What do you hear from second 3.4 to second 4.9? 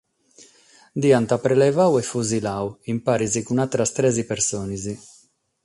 cun àteras tres persones.